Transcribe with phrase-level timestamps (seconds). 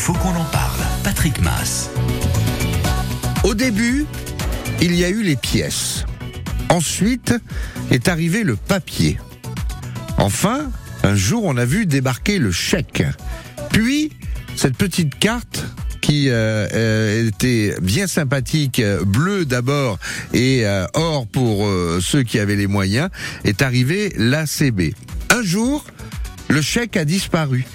[0.00, 0.80] faut qu'on en parle.
[1.04, 1.90] Patrick Mass.
[3.44, 4.06] Au début,
[4.80, 6.06] il y a eu les pièces.
[6.70, 7.34] Ensuite
[7.90, 9.18] est arrivé le papier.
[10.16, 10.70] Enfin,
[11.02, 13.02] un jour, on a vu débarquer le chèque.
[13.72, 14.10] Puis,
[14.56, 15.66] cette petite carte
[16.00, 19.98] qui euh, euh, était bien sympathique, euh, bleu d'abord
[20.32, 20.64] et
[20.94, 21.68] or pour
[22.00, 23.10] ceux qui avaient les moyens,
[23.44, 24.94] est arrivé l'ACB.
[25.28, 25.84] Un jour,
[26.48, 27.66] le chèque a disparu.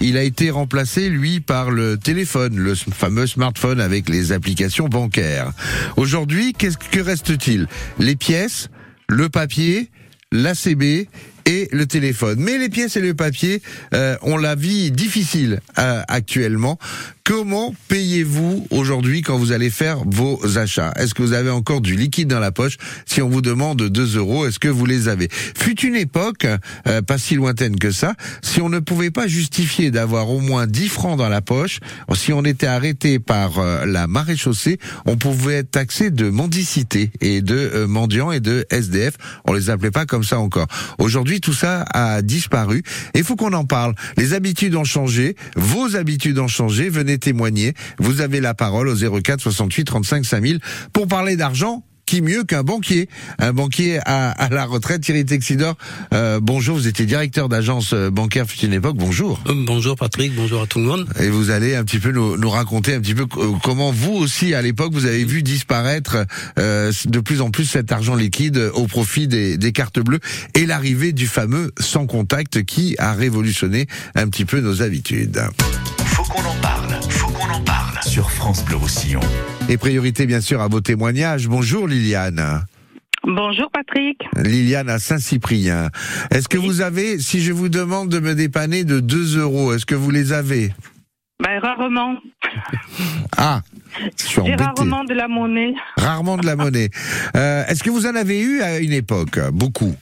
[0.00, 5.52] Il a été remplacé, lui, par le téléphone, le fameux smartphone avec les applications bancaires.
[5.96, 7.66] Aujourd'hui, qu'est-ce que reste-t-il?
[7.98, 8.68] Les pièces,
[9.08, 9.90] le papier,
[10.32, 11.06] l'ACB
[11.46, 12.38] et le téléphone.
[12.38, 13.62] Mais les pièces et le papier
[13.94, 16.78] euh, ont la vie difficile euh, actuellement.
[17.26, 20.92] Comment payez-vous aujourd'hui quand vous allez faire vos achats?
[20.94, 22.76] Est-ce que vous avez encore du liquide dans la poche?
[23.04, 25.28] Si on vous demande 2 euros, est-ce que vous les avez?
[25.30, 26.46] Fut une époque,
[26.86, 30.68] euh, pas si lointaine que ça, si on ne pouvait pas justifier d'avoir au moins
[30.68, 31.80] 10 francs dans la poche,
[32.14, 37.42] si on était arrêté par euh, la maréchaussée, on pouvait être taxé de mendicité et
[37.42, 39.14] de euh, mendiants et de SDF.
[39.46, 40.68] On les appelait pas comme ça encore.
[40.98, 42.82] Aujourd'hui, tout ça a disparu.
[43.14, 43.94] Il faut qu'on en parle.
[44.16, 46.88] Les habitudes ont changé, vos habitudes ont changé.
[46.88, 47.74] Venez témoigner.
[47.98, 50.60] Vous avez la parole au 04 68 35 5000
[50.92, 51.84] pour parler d'argent.
[52.06, 53.08] Qui mieux qu'un banquier
[53.40, 55.74] Un banquier à, à la retraite, Thierry Texidor.
[56.14, 58.96] Euh, bonjour, vous étiez directeur d'agence euh, bancaire fut une époque.
[58.96, 59.40] Bonjour.
[59.48, 61.08] Euh, Bonjour Patrick, bonjour à tout le monde.
[61.18, 64.54] Et vous allez un petit peu nous, nous raconter un petit peu comment vous aussi
[64.54, 66.18] à l'époque vous avez vu disparaître
[66.60, 70.20] euh, de plus en plus cet argent liquide au profit des, des cartes bleues
[70.54, 75.42] et l'arrivée du fameux sans contact qui a révolutionné un petit peu nos habitudes.
[76.04, 77.00] Faut qu'on en parle.
[77.08, 77.85] Faut qu'on en parle.
[78.16, 79.20] Sur France Bleu Roussillon.
[79.68, 81.48] Et priorité bien sûr à vos témoignages.
[81.48, 82.62] Bonjour Liliane.
[83.24, 84.22] Bonjour Patrick.
[84.42, 85.90] Liliane à Saint-Cyprien.
[86.30, 89.84] Est-ce que vous avez, si je vous demande de me dépanner de 2 euros, est-ce
[89.84, 90.72] que vous les avez?
[91.44, 92.16] Ben, rarement.
[93.36, 93.60] Ah,
[94.16, 94.64] je suis J'ai embêté.
[94.64, 95.74] rarement de la monnaie.
[95.98, 96.88] Rarement de la monnaie.
[97.36, 99.38] Euh, est-ce que vous en avez eu à une époque?
[99.52, 99.94] Beaucoup.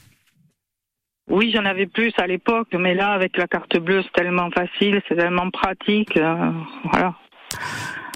[1.28, 5.02] Oui, j'en avais plus à l'époque, mais là, avec la carte bleue, c'est tellement facile,
[5.08, 6.16] c'est tellement pratique.
[6.16, 6.52] euh,
[6.92, 7.14] voilà.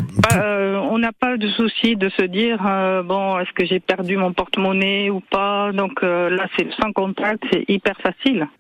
[0.00, 3.80] Bah, euh, on n'a pas de souci de se dire euh, bon, est-ce que j'ai
[3.80, 8.46] perdu mon porte-monnaie ou pas Donc euh, là, c'est sans contact, c'est hyper facile.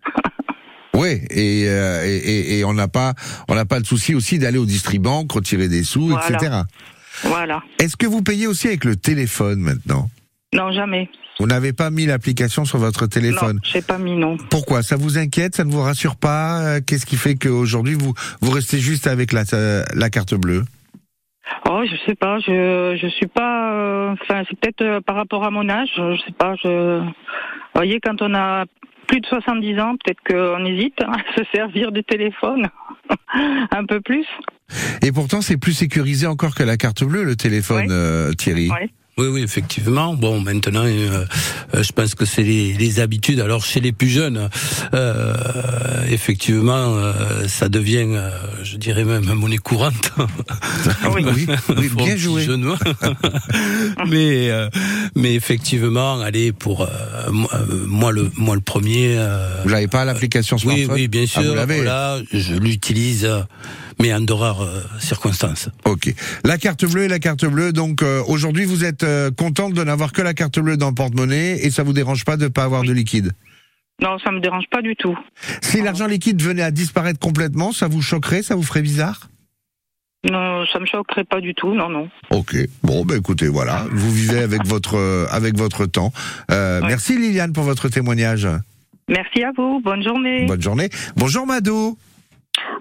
[0.94, 3.12] Oui, et, et, et- et on n'a pas,
[3.46, 6.26] on n'a pas de souci aussi d'aller au distribank, retirer des sous, Voilà.
[6.28, 6.52] etc.
[7.22, 7.62] Voilà.
[7.78, 10.10] Est-ce que vous payez aussi avec le téléphone maintenant?
[10.52, 11.08] Non, jamais.
[11.38, 13.56] Vous n'avez pas mis l'application sur votre téléphone?
[13.56, 14.38] Non, j'ai pas mis non.
[14.50, 14.82] Pourquoi?
[14.82, 15.54] Ça vous inquiète?
[15.54, 16.80] Ça ne vous rassure pas?
[16.80, 19.44] Qu'est-ce qui fait qu'aujourd'hui vous vous restez juste avec la,
[19.94, 20.64] la carte bleue?
[21.68, 23.72] Oh, je sais pas, je je suis pas.
[23.72, 26.54] euh, Enfin, c'est peut-être euh, par rapport à mon âge, je sais pas.
[26.62, 27.12] Je, vous
[27.74, 28.64] voyez, quand on a
[29.06, 32.68] plus de 70 ans, peut-être qu'on hésite à se servir du téléphone
[33.70, 34.26] un peu plus.
[35.02, 38.70] Et pourtant, c'est plus sécurisé encore que la carte bleue, le téléphone, euh, Thierry.
[39.18, 40.14] Oui, oui, effectivement.
[40.14, 41.24] Bon, maintenant, euh,
[41.74, 43.40] euh, je pense que c'est les, les habitudes.
[43.40, 44.48] Alors, chez les plus jeunes,
[44.94, 45.34] euh,
[46.08, 47.12] effectivement, euh,
[47.48, 48.30] ça devient, euh,
[48.62, 50.12] je dirais même, monnaie courante.
[51.12, 51.24] Oui.
[51.34, 52.44] oui, oui, un bien joué.
[52.44, 52.64] jeune.
[54.08, 54.68] mais, euh,
[55.16, 56.88] mais effectivement, allez, pour euh,
[57.86, 59.18] moi, le, moi le premier.
[59.64, 61.42] Vous n'avez pas l'application oui, smartphone oui, bien Ah, sûr.
[61.50, 63.28] vous l'avez voilà, je l'utilise,
[64.00, 65.68] mais en de rares euh, circonstances.
[65.84, 66.12] Ok.
[66.44, 67.72] La carte bleue et la carte bleue.
[67.72, 70.94] Donc euh, aujourd'hui, vous êtes euh, contente de n'avoir que la carte bleue dans le
[70.94, 72.88] porte-monnaie et ça vous dérange pas de ne pas avoir Oui.
[72.88, 73.32] de liquide?
[74.00, 75.18] Non, ça me dérange pas du tout.
[75.60, 79.28] Si l'argent liquide venait à disparaître complètement, ça vous choquerait, ça vous ferait bizarre?
[80.30, 81.74] Non, ça me choquerait pas du tout.
[81.74, 82.08] Non, non.
[82.30, 82.56] Ok.
[82.82, 86.12] Bon, ben écoutez, voilà, vous vivez avec votre euh, avec votre temps.
[86.50, 86.88] Euh, Ouais.
[86.88, 88.46] Merci Liliane pour votre témoignage.
[89.08, 89.80] Merci à vous.
[89.80, 90.44] Bonne journée.
[90.46, 90.90] Bonne journée.
[91.16, 91.96] Bonjour Mado.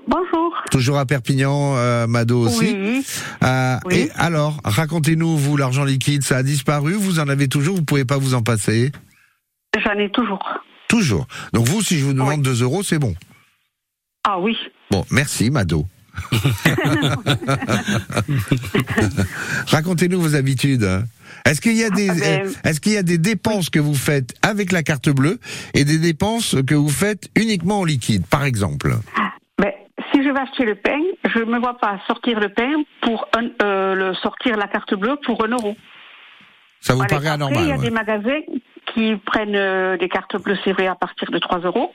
[0.08, 0.54] Bonjour.
[0.72, 2.76] Toujours à Perpignan, euh, Mado aussi.
[2.78, 3.06] Oui.
[3.44, 3.96] Euh, Oui.
[3.96, 8.06] Et alors, racontez-nous, vous, l'argent liquide, ça a disparu, vous en avez toujours, vous pouvez
[8.06, 8.92] pas vous en passer?
[9.84, 10.44] J'en ai toujours.
[10.88, 11.28] Toujours.
[11.54, 13.14] Donc vous, si je vous demande 2 euros, c'est bon.
[14.28, 14.56] Ah oui.
[14.92, 15.86] Bon, merci Mado.
[19.68, 20.88] Racontez-nous vos habitudes.
[21.46, 23.94] Est-ce qu'il y a des Ah ben- est-ce qu'il y a des dépenses que vous
[23.96, 25.40] faites avec la carte bleue
[25.74, 28.96] et des dépenses que vous faites uniquement en liquide, par exemple?
[30.38, 31.00] Vais acheter le pain,
[31.34, 34.94] je ne me vois pas sortir le pain pour un, euh, le sortir la carte
[34.94, 35.76] bleue pour un euro.
[36.80, 37.84] Ça vous Allez, paraît après, il y anormal a ouais.
[37.84, 38.42] des magasins
[38.94, 41.94] qui prennent euh, des cartes bleues, c'est vrai, à partir de 3 euros.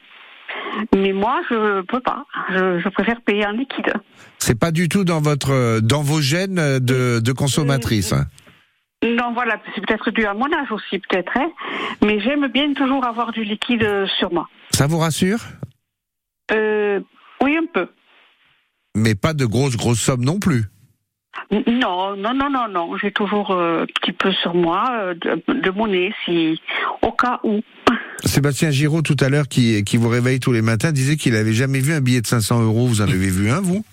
[0.94, 2.26] Mais moi, je peux pas.
[2.50, 3.92] Je, je préfère payer en liquide.
[4.38, 8.12] C'est pas du tout dans votre euh, dans vos gènes de, de consommatrice.
[8.12, 8.26] hein.
[9.04, 11.32] Non, voilà, c'est peut-être dû à mon âge aussi, peut-être.
[11.36, 11.50] Hein.
[12.04, 14.48] Mais j'aime bien toujours avoir du liquide sur moi.
[14.70, 15.38] Ça vous rassure?
[16.52, 17.00] Euh,
[17.42, 17.88] oui, un peu.
[18.96, 20.64] Mais pas de grosses, grosses sommes non plus.
[21.50, 22.96] Non, non, non, non, non.
[22.98, 26.60] J'ai toujours euh, un petit peu sur moi euh, de, de monnaie, si
[27.02, 27.60] au cas où.
[28.24, 31.52] Sébastien Giraud, tout à l'heure, qui, qui vous réveille tous les matins, disait qu'il avait
[31.52, 32.86] jamais vu un billet de 500 euros.
[32.86, 33.84] Vous en avez vu un, vous?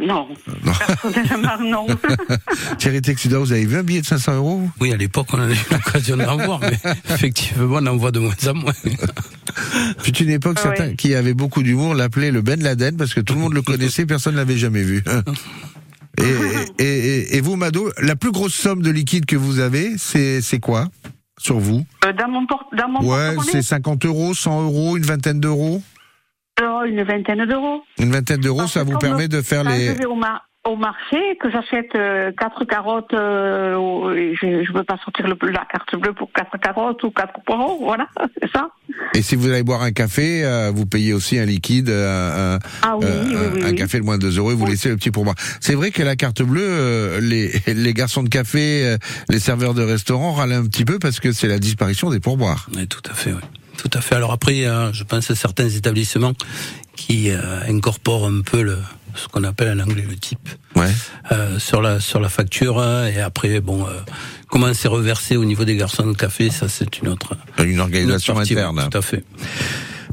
[0.00, 0.28] Non.
[0.64, 0.72] Non.
[1.02, 1.86] Personnellement, non.
[2.78, 5.54] Thierry Texida, vous avez vu un billet de 500 euros Oui, à l'époque, on avait
[5.54, 6.78] eu l'occasion d'en voir, mais
[7.10, 8.72] effectivement, on en voit de moins en moins.
[9.98, 13.34] Fut une époque, certains qui avaient beaucoup d'humour l'appelaient le Ben Laden parce que tout
[13.34, 15.02] le monde le connaissait, personne ne l'avait jamais vu.
[16.18, 19.96] Et, et, et- et vous, Mado, la plus grosse somme de liquide que vous avez,
[19.98, 20.88] c'est c'est quoi?
[21.38, 21.84] Sur vous?
[22.06, 25.40] Euh, dans mon port, dans mon Ouais, porte-monnaie, c'est 50 euros, 100 euros, une vingtaine
[25.40, 25.82] d'euros?
[26.60, 27.82] Euh, une vingtaine d'euros.
[27.98, 29.86] Une vingtaine d'euros, ça vous permet de faire Quand les...
[29.88, 33.74] je vais au, mar- au marché, que j'achète euh, quatre carottes, euh,
[34.40, 37.78] je ne veux pas sortir le- la carte bleue pour quatre carottes ou quatre poireaux,
[37.82, 38.08] voilà,
[38.42, 38.70] c'est ça.
[39.14, 42.58] Et si vous allez boire un café, euh, vous payez aussi un liquide, euh, un,
[42.82, 43.74] Ah oui, euh, oui, un- oui, un oui.
[43.76, 44.70] café de moins de 2 euros et vous Oui.
[44.70, 45.36] laissez le petit pourboire.
[45.60, 48.96] C'est vrai que la carte bleue, euh, les, les garçons de café, euh,
[49.28, 52.66] les serveurs de restaurants râlent un petit peu parce que c'est la disparition des pourboires.
[52.74, 53.40] Oui, tout à fait, oui.
[53.78, 54.14] Tout à fait.
[54.14, 56.32] Alors après, euh, je pense à certains établissements
[56.96, 58.78] qui euh, incorporent un peu le,
[59.14, 60.90] ce qu'on appelle en anglais le type Ouais.
[61.32, 63.90] euh, sur la sur la facture hein, et après bon euh,
[64.48, 67.74] comment c'est reversé au niveau des garçons de café ça c'est une autre Une une
[67.76, 68.88] autre organisation oui, interne.
[68.90, 69.24] tout à fait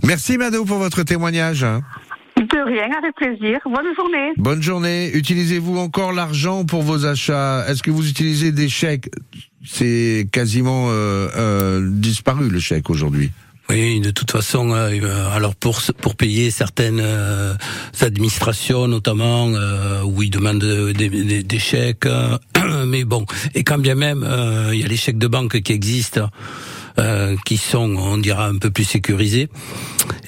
[0.04, 1.62] Merci Mado pour votre témoignage.
[1.62, 3.59] De rien, avec plaisir.
[3.66, 4.31] Bonne journée.
[4.38, 5.12] Bonne journée.
[5.16, 7.63] Utilisez-vous encore l'argent pour vos achats?
[7.69, 9.09] Est-ce que vous utilisez des chèques?
[9.66, 13.31] C'est quasiment euh, euh, disparu le chèque aujourd'hui.
[13.69, 17.54] Oui, de toute façon, euh, euh, alors pour pour payer certaines euh,
[18.01, 22.38] administrations, notamment euh, où ils demandent des, des- des chèques, euh,
[22.86, 23.25] mais bon,
[23.56, 26.30] et quand bien même euh, il y a les chèques de banque qui existent,
[27.00, 29.50] euh, qui sont, on dira, un peu plus sécurisés,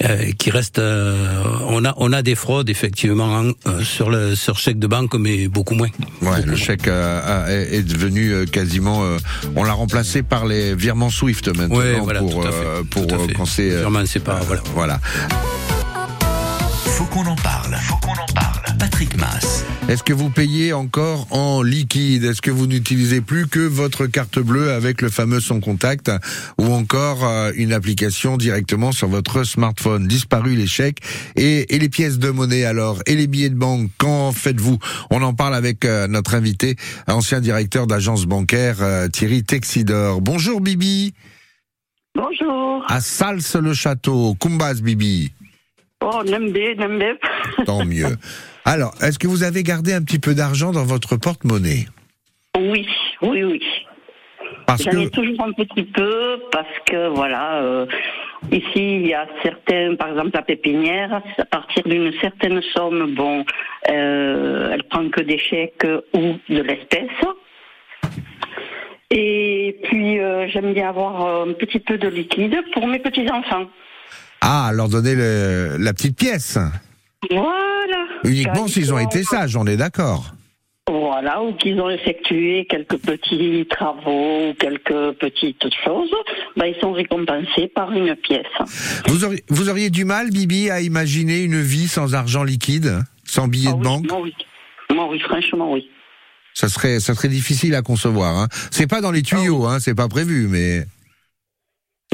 [0.04, 0.80] euh, qui restent.
[0.80, 3.52] euh, on a on a des fraudes effectivement hein,
[3.84, 5.90] sur le sur chèque de banque, mais beaucoup moins.
[6.22, 9.04] Ouais, le chèque a- est devenu quasiment.
[9.04, 9.18] euh,
[9.56, 12.90] on l'a remplacé par les virements Swift maintenant Ouais, voilà, pour tout à euh, fait,
[12.90, 13.34] pour tout à fait.
[13.34, 13.72] quand c'est.
[13.72, 14.62] euh, Virement, c'est pas voilà.
[14.74, 15.00] voilà.
[16.86, 17.76] Faut qu'on en parle.
[17.84, 18.78] Faut qu'on en parle.
[18.80, 19.66] Patrick Mass.
[19.88, 22.24] Est-ce que vous payez encore en liquide?
[22.24, 26.12] Est-ce que vous n'utilisez plus que votre carte bleue avec le fameux son contact
[26.58, 30.08] ou encore euh, une application directement sur votre smartphone?
[30.08, 31.02] Disparu les chèques
[31.36, 33.04] et, et les pièces de monnaie alors?
[33.06, 34.80] Et les billets de banque Qu'en faites-vous?
[35.12, 36.78] On en parle avec euh, notre invité,
[37.08, 40.20] ancien directeur d'agence bancaire euh, Thierry Texidor.
[40.20, 41.14] Bonjour Bibi,
[42.16, 42.84] Bonjour.
[42.88, 45.32] à Sals-le-Château, Kumbas Bibi.
[46.04, 47.18] Oh, Nembe, Nembe.
[47.68, 48.18] Tant mieux.
[48.66, 51.86] Alors, est-ce que vous avez gardé un petit peu d'argent dans votre porte-monnaie?
[52.58, 52.88] Oui,
[53.22, 53.62] oui, oui.
[54.68, 57.86] J'en que ai toujours un petit peu parce que voilà, euh,
[58.52, 63.46] ici il y a certains, par exemple la pépinière, à partir d'une certaine somme, bon,
[63.92, 67.12] euh, elle prend que des chèques ou de l'espèce.
[69.12, 73.70] Et puis euh, j'aime bien avoir un petit peu de liquide pour mes petits enfants.
[74.42, 76.58] Ah, leur donner le- la petite pièce.
[77.30, 77.54] Voilà.
[78.26, 80.32] Uniquement s'ils ont été sages, on est d'accord.
[80.88, 86.12] Voilà, ou qu'ils ont effectué quelques petits travaux ou quelques petites choses,
[86.56, 88.46] ben, ils sont récompensés par une pièce.
[89.08, 93.48] Vous auriez, vous auriez du mal, Bibi, à imaginer une vie sans argent liquide, sans
[93.48, 94.36] billet Ah de oui, banque Moi, oui.
[94.94, 95.90] Moi, oui, franchement, oui.
[96.54, 98.38] Ça serait, ça serait difficile à concevoir.
[98.38, 98.48] Hein.
[98.70, 100.86] C'est pas dans les tuyaux, hein, c'est pas prévu, mais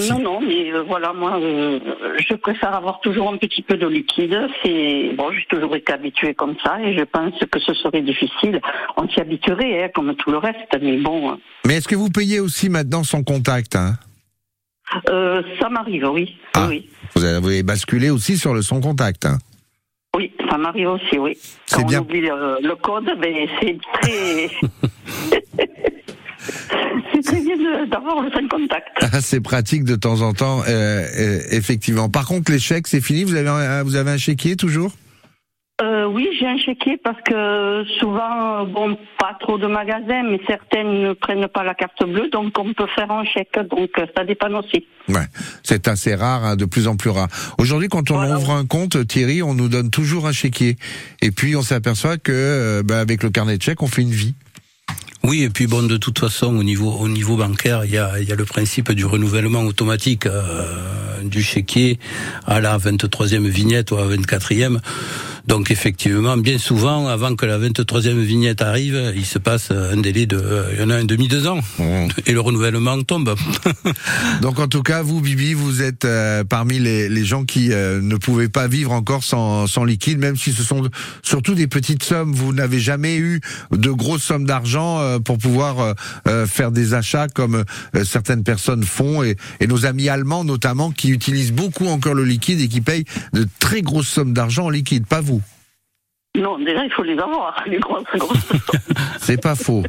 [0.10, 1.80] Non, non, mais euh, voilà, moi, euh,
[2.28, 4.38] je préfère avoir toujours un petit peu de liquide.
[4.64, 8.60] C'est bon, j'ai toujours été habituée comme ça, et je pense que ce serait difficile.
[8.98, 12.40] On s'y habituerait, hein, comme tout le reste, mais bon, mais est-ce que vous payez
[12.40, 13.94] aussi maintenant sans contact hein?
[15.10, 16.66] Euh, ça m'arrive, oui, Ah.
[16.68, 19.26] oui, Vous avez basculé aussi sur le sans contact.
[19.26, 19.38] Hein?
[20.18, 21.38] Oui, ça m'arrive aussi, oui.
[21.66, 22.00] C'est Quand bien.
[22.00, 24.50] on oublie le, le code, ben c'est très,
[27.24, 28.88] c'est bien d'avoir le contact.
[29.22, 32.10] c'est pratique de temps en temps, euh, euh, effectivement.
[32.10, 33.24] Par contre, les chèques, c'est fini?
[33.24, 34.92] Vous avez, un, vous avez un chéquier toujours?
[35.82, 41.02] Euh, oui, j'ai un chéquier parce que souvent, bon, pas trop de magasins, mais certaines
[41.02, 44.24] ne prennent pas la carte bleue, donc on peut faire un chèque, donc euh, ça
[44.24, 44.86] dépend aussi.
[45.10, 45.26] Ouais,
[45.64, 47.30] c'est assez rare, hein, de plus en plus rare.
[47.58, 48.38] Aujourd'hui, quand on Voilà.
[48.38, 50.76] ouvre un compte, Thierry, on nous donne toujours un chéquier.
[51.24, 54.12] Et puis, on s'aperçoit que, euh, bah, avec le carnet de chèques, on fait une
[54.12, 54.36] vie.
[55.24, 58.20] Oui, et puis bon, de toute façon, au niveau au niveau bancaire, il y a
[58.20, 62.00] il y a le principe du renouvellement automatique euh, du chéquier
[62.46, 64.80] à la 23e vignette ou à la 24e.
[65.48, 70.28] Donc effectivement, bien souvent, avant que la 23e vignette arrive, il se passe un délai
[70.28, 70.40] de,
[70.74, 72.08] il y en a un demi deux ans, mmh.
[72.28, 73.34] et le renouvellement tombe.
[74.42, 78.02] Donc en tout cas, vous, Bibi, vous êtes euh, parmi les, les, gens qui euh,
[78.02, 80.88] ne pouvaient pas vivre encore sans, sans liquide, même si ce sont
[81.24, 82.34] surtout des petites sommes.
[82.34, 85.96] Vous n'avez jamais eu de grosses sommes d'argent euh, pour pouvoir
[86.48, 87.64] faire des achats comme
[88.04, 92.62] certaines personnes font, et, et nos amis allemands notamment qui utilisent beaucoup encore le liquide
[92.62, 95.42] et qui payent de très grosses sommes d'argent en liquide, pas vous?
[96.36, 98.52] Non, déjà il faut les avoir, les grosses, grosses
[99.20, 99.84] C'est pas faux.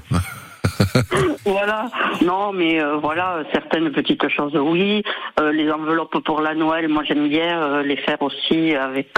[1.45, 1.91] voilà.
[2.23, 5.03] Non, mais euh, voilà, certaines petites choses, oui.
[5.41, 9.11] Euh, les enveloppes pour la Noël, moi j'aime bien euh, les faire aussi avec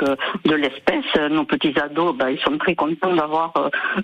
[0.45, 1.31] de l'espèce.
[1.31, 3.53] Nos petits ados, bah, ils sont très contents d'avoir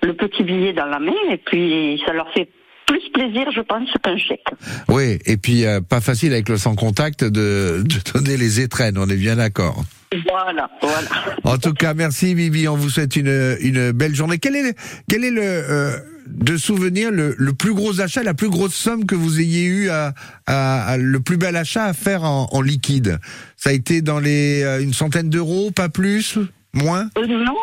[0.02, 2.48] le petit billet dans la main et puis ça leur fait
[2.86, 4.44] plus plaisir, je pense, qu'un chèque.
[4.88, 9.08] Oui, et puis pas facile avec le sans contact de, de donner les étrennes, on
[9.08, 9.84] est bien d'accord.
[10.28, 11.08] Voilà, voilà.
[11.44, 14.38] En tout cas, merci Bibi, on vous souhaite une, une belle journée.
[14.38, 14.74] Quel est,
[15.08, 19.14] quel est le de souvenir le, le, plus gros achat, la plus grosse somme que
[19.14, 20.12] vous ayez eu à,
[20.46, 23.18] à, le plus bel achat à faire en, en liquide?
[23.56, 26.38] Ça a été dans les euh, une centaine d'euros, pas plus,
[26.72, 27.08] moins?
[27.18, 27.56] Euh, Non.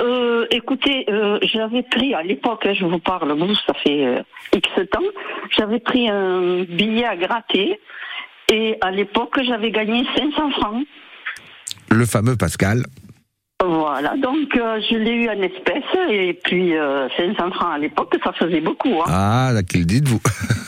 [0.00, 4.22] Euh, écoutez, euh, j'avais pris à l'époque, hein, je vous parle, vous, ça fait euh,
[4.52, 4.98] X temps,
[5.56, 7.78] j'avais pris un billet à gratter
[8.48, 10.84] et à l'époque j'avais gagné 500 francs.
[11.94, 12.82] Le fameux Pascal.
[13.64, 18.12] Voilà, donc euh, je l'ai eu en espèces et puis euh, 500 francs à l'époque,
[18.22, 19.00] ça faisait beaucoup.
[19.00, 19.06] Hein.
[19.06, 20.20] Ah, là, qu'il dites-vous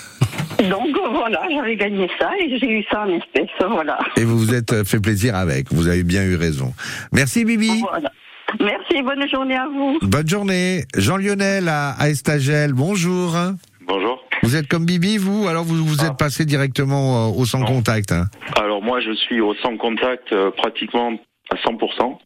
[0.71, 3.99] Donc voilà, j'avais gagné ça et j'ai eu ça en espèces, voilà.
[4.17, 6.73] Et vous vous êtes fait plaisir avec, vous avez bien eu raison.
[7.13, 7.81] Merci Bibi.
[7.81, 8.13] Voilà.
[8.61, 9.99] Merci, bonne journée à vous.
[10.03, 10.85] Bonne journée.
[10.97, 13.37] Jean-Lionel à, Estagel, bonjour.
[13.83, 14.26] Bonjour.
[14.47, 15.49] Vous êtes comme Bibi, vous?
[15.49, 16.17] Alors vous vous êtes ah.
[16.17, 18.27] passé directement euh, au sans contact hein?
[18.57, 21.19] Alors moi je suis au sans contact euh, pratiquement
[21.51, 22.17] à 100%.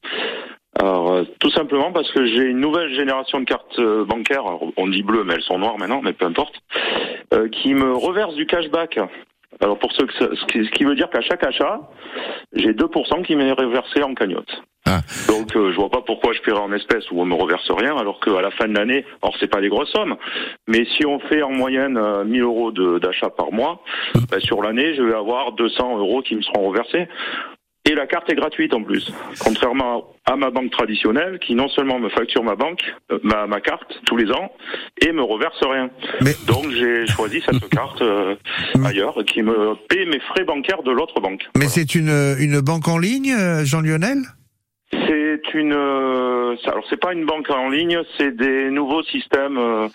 [0.79, 4.45] Alors, euh, tout simplement parce que j'ai une nouvelle génération de cartes euh, bancaires,
[4.77, 6.55] on dit bleues, mais elles sont noires maintenant, mais peu importe,
[7.33, 9.01] euh, qui me reverse du cashback.
[9.63, 11.81] Alors pour ceux que ce qui veut dire qu'à chaque achat,
[12.53, 14.63] j'ai 2% qui m'est reversé en cagnotte.
[14.91, 15.01] Ah.
[15.29, 18.21] Donc je vois pas pourquoi je paierais en espèces où on me reverse rien, alors
[18.21, 20.17] qu'à la fin de l'année, alors c'est pas des grosses sommes,
[20.67, 23.83] mais si on fait en moyenne 1000 euros d'achat par mois,
[24.31, 27.09] ben, sur l'année, je vais avoir 200 euros qui me seront reversés.
[27.89, 31.99] Et la carte est gratuite en plus, contrairement à ma banque traditionnelle qui non seulement
[31.99, 34.53] me facture ma banque, euh, ma, ma carte tous les ans
[35.01, 35.89] et me reverse rien.
[36.47, 38.37] Donc j'ai choisi cette carte euh,
[38.85, 41.43] ailleurs qui me paie mes frais bancaires de l'autre banque.
[41.57, 44.19] Mais c'est une, une banque en ligne, euh, Jean-Lionel?
[44.93, 49.89] C'est une, euh, alors c'est pas une banque en ligne, c'est des nouveaux systèmes euh,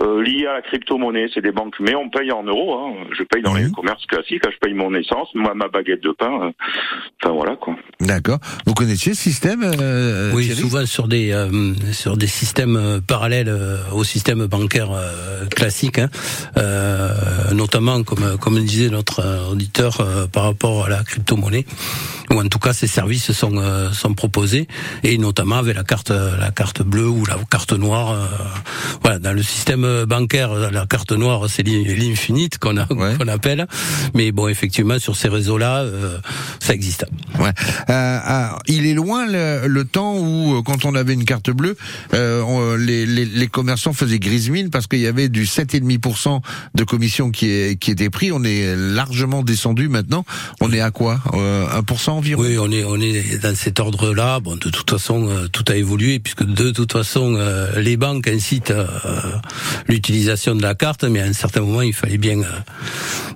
[0.00, 1.26] euh, liés à la crypto-monnaie.
[1.34, 2.74] C'est des banques, mais on paye en euros.
[2.74, 3.06] Hein.
[3.16, 6.52] Je paye dans les commerces classiques, je paye mon essence, moi ma baguette de pain.
[7.22, 7.74] enfin voilà quoi.
[8.00, 8.38] D'accord.
[8.66, 9.64] Vous connaissiez ce système
[10.34, 11.34] Oui, souvent sur des
[11.92, 13.52] sur des systèmes parallèles
[13.92, 14.90] au système bancaire
[15.54, 16.08] classique, hein.
[17.52, 19.98] notamment comme comme disait notre auditeur
[20.32, 21.64] par rapport à la crypto-monnaie,
[22.30, 23.60] ou en tout cas ces services sont
[23.92, 24.35] sont proposés
[25.02, 28.10] et notamment avec la carte la carte bleue ou la carte noire.
[28.10, 28.26] Euh,
[29.02, 33.66] voilà, dans le système bancaire, la carte noire c'est l'infinite qu'on appelle,
[34.14, 36.18] mais bon effectivement sur ces réseaux-là, euh,
[36.60, 37.06] ça existe.
[37.38, 37.52] Ouais.
[37.90, 41.76] Euh, il est loin le, temps où quand on avait une carte bleue,
[42.12, 46.40] les, les, les, commerçants faisaient grise mine parce qu'il y avait du 7,5%
[46.74, 48.32] de commission qui, est, qui était pris.
[48.32, 50.24] On est largement descendu maintenant.
[50.60, 52.42] On est à quoi 1% environ?
[52.42, 55.76] Oui, on est on est dans cet ordre-là bon, de toute façon, euh, tout a
[55.76, 58.86] évolué puisque de toute façon, euh, les banques incitent euh,
[59.88, 62.42] l'utilisation de la carte, mais à un certain moment, il fallait bien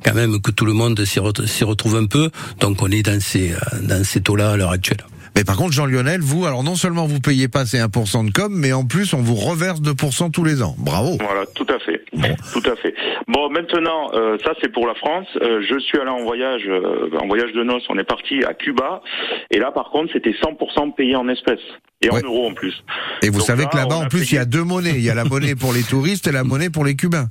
[0.05, 1.21] quand même que tout le monde s'y
[1.65, 2.31] retrouve un peu.
[2.61, 5.05] Donc, on est dans ces dans ces taux-là à l'heure actuelle.
[5.37, 8.53] Mais par contre, Jean-Lionel, vous, alors non seulement vous payez pas ces 1% de com,
[8.53, 10.75] mais en plus, on vous reverse 2% tous les ans.
[10.79, 11.19] Bravo.
[11.21, 12.00] Voilà, tout à fait.
[12.13, 12.95] Tout à fait.
[13.29, 15.27] Bon, maintenant, euh, ça c'est pour la France.
[15.41, 17.85] Euh, je suis allé en voyage, euh, en voyage de noces.
[17.89, 19.03] On est parti à Cuba,
[19.51, 21.61] et là, par contre, c'était 100% payé en espèces
[22.03, 22.83] et en euros en plus.
[23.23, 24.95] Et vous savez que là-bas, en plus, il y a deux monnaies.
[24.95, 27.29] Il y a la monnaie pour les touristes et la monnaie pour les Cubains.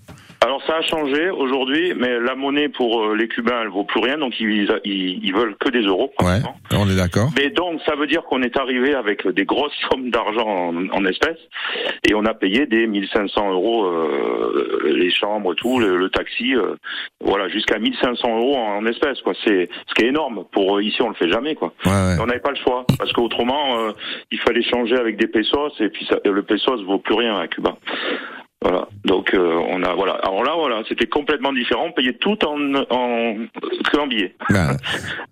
[0.69, 4.19] Ça a changé aujourd'hui, mais la monnaie pour euh, les Cubains, elle vaut plus rien,
[4.19, 6.13] donc ils, ils, veulent que des euros.
[6.21, 6.41] Ouais,
[6.77, 7.31] on est d'accord.
[7.35, 11.39] Mais donc ça veut dire qu'on est arrivé avec des grosses sommes d'argent en, espèces,
[12.07, 16.75] et on a payé des 1500 euros euh, les chambres, tout, le, taxi, euh,
[17.19, 19.33] voilà, jusqu'à 1500 euros en, espèces, quoi.
[19.43, 20.45] C'est ce qui est énorme.
[20.51, 21.73] Pour ici, on le fait jamais, quoi.
[21.87, 23.91] On n'avait pas le choix, parce qu'autrement,
[24.29, 27.47] il fallait changer avec des pesos, et puis ça, le pesos vaut plus rien à
[27.47, 27.75] Cuba.
[28.61, 28.89] Voilà.
[29.05, 30.15] Donc euh, on a voilà.
[30.21, 31.85] Alors là voilà, c'était complètement différent.
[31.87, 32.57] On payait tout en
[32.89, 33.35] en
[33.89, 34.75] que en billets Ben,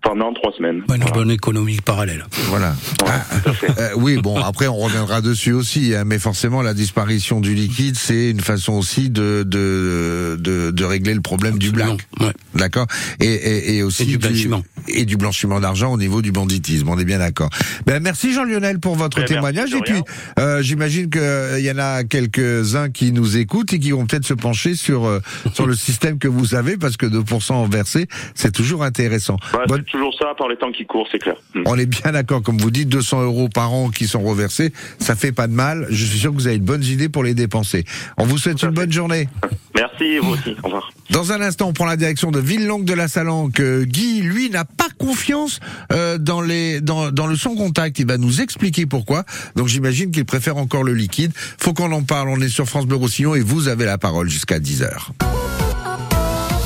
[0.02, 0.82] pendant trois semaines.
[0.88, 2.24] Une bonne économie parallèle.
[2.46, 2.72] voilà.
[2.72, 3.68] Fait.
[3.78, 7.96] Euh, oui, bon, après on reviendra dessus aussi, hein, mais forcément la disparition du liquide,
[7.96, 12.32] c'est une façon aussi de de de, de régler le problème du black, Ouais.
[12.54, 12.86] d'accord,
[13.20, 14.62] et, et, et aussi Et du blanchiment.
[14.88, 16.88] et du blanchiment d'argent au niveau du banditisme.
[16.88, 17.50] On est bien d'accord.
[17.84, 20.00] Ben merci Jean-Lionel pour votre Ben, témoignage et puis
[20.38, 24.06] euh, j'imagine que il y en a quelques uns qui nous écoutent et qui vont
[24.06, 25.20] peut-être se pencher sur euh,
[25.54, 29.36] sur le système que vous avez parce que 2% versés, c'est toujours intéressant.
[29.52, 31.36] Bah, Bonne- C'est toujours ça par les temps qui courent, c'est clair.
[31.54, 31.62] Mm.
[31.66, 35.16] on est bien d'accord, comme vous dites, 200 euros par an qui sont reversés, ça
[35.16, 35.86] fait pas de mal.
[35.90, 37.84] Je suis sûr que vous avez de bonnes idées pour les dépenser.
[38.16, 39.28] On vous souhaite une bonne journée.
[39.74, 40.56] Merci vous aussi.
[40.62, 40.90] Au revoir.
[41.10, 43.60] Dans un instant, on prend la direction de Villelongue de la Salanque.
[43.60, 45.60] Euh, Guy, lui, n'a pas confiance
[45.92, 47.98] euh, dans les dans, dans le son contact.
[48.00, 49.24] Il va nous expliquer pourquoi.
[49.56, 51.32] Donc j'imagine qu'il préfère encore le liquide.
[51.58, 52.28] Faut qu'on en parle.
[52.28, 55.12] On est sur France Bleu Roussillon et vous avez la parole jusqu'à 10 heures.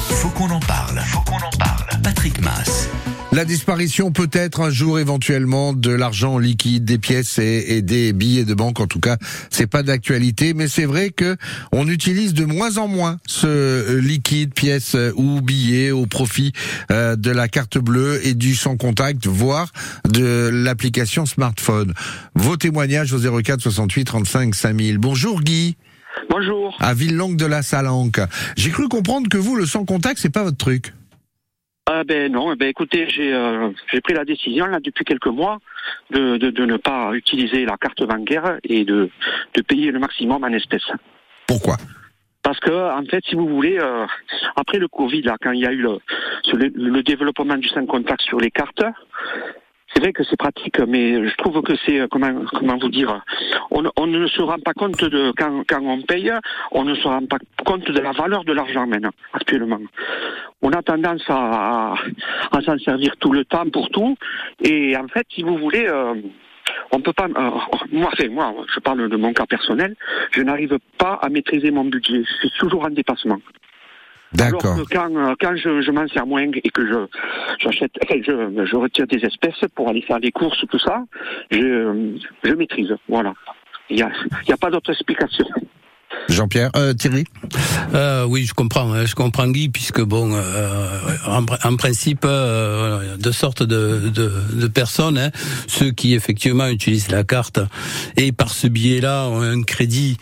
[0.08, 0.98] Faut qu'on en parle.
[1.06, 1.86] Faut qu'on en parle.
[2.02, 2.88] Patrick Mass.
[3.30, 8.44] La disparition peut-être un jour éventuellement de l'argent liquide, des pièces et, et des billets
[8.44, 8.80] de banque.
[8.80, 9.18] En tout cas,
[9.50, 11.36] c'est pas d'actualité, mais c'est vrai que
[11.70, 16.52] on utilise de moins en moins ce euh, liquide, pièces euh, ou billets au profit
[16.90, 19.70] euh, de la carte bleue et du sans contact, voire
[20.10, 21.94] de l'application smartphone.
[22.34, 24.98] Vos témoignages au 04 68 35 5000.
[24.98, 25.76] Bonjour Guy,
[26.34, 26.74] Bonjour.
[26.80, 28.20] à Villelongue de la Salanque.
[28.56, 30.94] J'ai cru comprendre que vous, le sans contact, c'est pas votre truc.
[31.84, 35.58] Ah ben non, ben écoutez, j'ai euh, j'ai pris la décision là depuis quelques mois
[36.10, 39.10] de, de, de ne pas utiliser la carte bancaire et de,
[39.54, 40.90] de payer le maximum en espèces.
[41.46, 41.76] Pourquoi?
[42.42, 44.06] Parce que en fait, si vous voulez, euh,
[44.56, 45.98] après le Covid, là, quand il y a eu le,
[46.54, 48.82] le, le développement du sans contact sur les cartes,
[49.94, 53.20] c'est vrai que c'est pratique, mais je trouve que c'est euh, comment comment vous dire,
[53.70, 56.32] on, on ne se rend pas compte de quand, quand on paye,
[56.72, 59.80] on ne se rend pas compte de la valeur de l'argent maintenant actuellement.
[60.62, 61.94] On a tendance à, à,
[62.52, 64.16] à s'en servir tout le temps pour tout,
[64.62, 65.86] et en fait, si vous voulez.
[65.88, 66.14] Euh,
[66.92, 67.24] on peut pas.
[67.26, 67.50] euh,
[67.90, 69.94] moi, enfin, moi, je parle de mon cas personnel.
[70.30, 72.22] Je n'arrive pas à maîtriser mon budget.
[72.22, 73.38] Je suis toujours en dépassement.
[74.34, 74.76] D'accord.
[74.90, 77.06] Quand, euh, quand je, je m'en sers moins et que je
[77.60, 81.04] j'achète, enfin, je, je retire des espèces pour aller faire des courses, tout ça,
[81.50, 82.94] je, je maîtrise.
[83.08, 83.34] Voilà.
[83.90, 84.10] Il n'y a,
[84.48, 85.44] y a pas d'autre explication.
[86.28, 87.24] Jean-Pierre, euh, Thierry
[87.94, 90.88] Euh, oui, je comprends, hein, je comprends Guy, puisque bon, euh,
[91.26, 95.30] en, en principe, euh, voilà, il y a deux sortes de, de, de personnes, hein.
[95.66, 97.58] ceux qui effectivement utilisent la carte
[98.16, 100.16] et par ce biais-là ont un crédit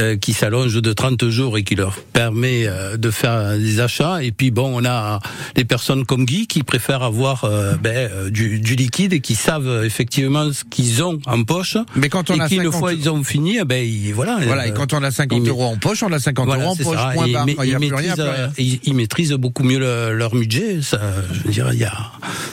[0.00, 4.22] euh, qui s'allonge de 30 jours et qui leur permet euh, de faire des achats.
[4.24, 5.20] Et puis bon, on a
[5.54, 7.48] des personnes comme Guy qui préfèrent avoir
[7.80, 11.76] ben, du, du liquide et qui savent effectivement ce qu'ils ont en poche.
[11.96, 14.12] Mais quand on et a qui, 50 une fois ils ont fini, eh ben ils-
[14.12, 14.38] voilà.
[14.46, 16.72] Voilà, et quand on a 50 il- euros en poche, on a 50 voilà, euros
[16.72, 17.10] en poche, ça.
[17.14, 17.46] point barre.
[17.48, 18.32] il n'y a ils plus rien, maîtrisent, plus rien.
[18.32, 20.82] euh, ils, ils maîtrisent beaucoup mieux le- leur budget.
[20.82, 21.00] Ça,
[21.32, 21.92] je veux dire, il y a,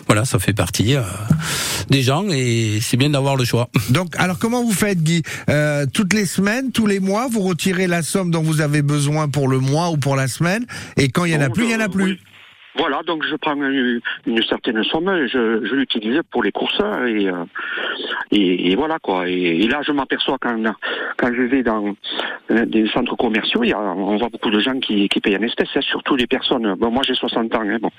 [0.07, 1.01] voilà, ça fait partie euh,
[1.89, 3.69] des gens et c'est bien d'avoir le choix.
[3.89, 5.21] Donc, alors comment vous faites, Guy?
[5.49, 9.27] Euh, Toutes les semaines, tous les mois, vous retirez la somme dont vous avez besoin
[9.29, 10.65] pour le mois ou pour la semaine,
[10.97, 12.03] et quand il y en a plus, il y en a plus.
[12.03, 12.19] oui.
[12.77, 17.27] Voilà, donc je prends une, une certaine somme, je, je l'utilise pour les courses et,
[17.27, 17.43] euh,
[18.31, 19.27] et, et voilà quoi.
[19.27, 20.57] Et, et là, je m'aperçois quand
[21.17, 21.93] quand je vais dans
[22.51, 25.37] euh, des centres commerciaux, il y a, on voit beaucoup de gens qui, qui payent
[25.37, 26.75] en espèces, hein, surtout les personnes.
[26.75, 27.91] Bon, moi j'ai 60 ans, hein, bon,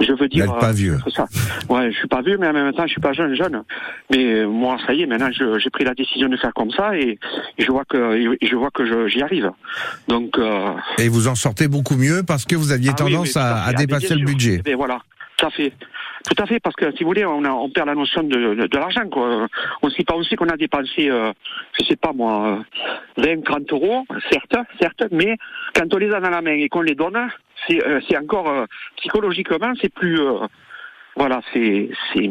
[0.00, 0.46] je veux Vous dire.
[0.46, 0.98] n'êtes pas euh, vieux.
[1.04, 1.26] c'est ça.
[1.70, 3.62] Ouais, je suis pas vieux, mais en même temps, je suis pas jeune, jeune.
[4.10, 7.18] Mais moi, ça y est, maintenant, j'ai pris la décision de faire comme ça et,
[7.58, 9.50] et je vois que je vois que j'y arrive.
[10.08, 10.38] Donc.
[10.38, 13.48] Euh, Et vous en sortez beaucoup mieux parce que vous aviez ah tendance à, fait.
[13.48, 14.60] à Ah, dépasser le budget.
[14.66, 14.98] Eh voilà,
[15.36, 15.72] tout à fait.
[16.28, 18.54] Tout à fait, parce que si vous voulez, on, a- on perd la notion de,
[18.54, 19.08] de, de l'argent.
[19.10, 19.46] Quoi.
[19.82, 21.32] On ne sait pas aussi qu'on a dépensé, euh,
[21.78, 22.58] je sais pas moi,
[23.18, 25.36] euh, 20, 30 euros, certes, certes, mais
[25.74, 27.16] quand on les a dans la main et qu'on les donne,
[27.66, 28.64] c'est euh, c'est encore, euh,
[28.96, 30.18] psychologiquement, c'est plus...
[30.20, 30.38] euh,
[31.16, 31.88] voilà, c'est...
[32.12, 32.30] c'est-